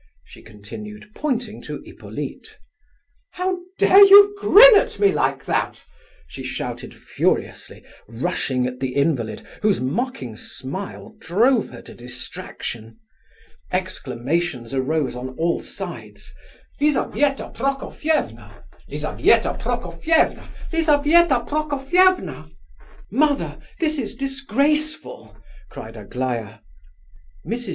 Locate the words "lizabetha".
16.79-17.51, 18.89-19.55, 20.73-21.45